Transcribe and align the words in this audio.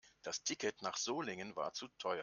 Das 0.23 0.43
Ticket 0.43 0.81
nach 0.81 0.97
Solingen 0.97 1.55
war 1.55 1.73
zu 1.73 1.87
teuer 1.99 2.19